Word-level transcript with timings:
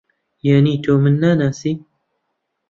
یانی 0.47 0.75
تۆ 0.83 0.93
من 1.03 1.15
ناناسی؟ 1.21 1.71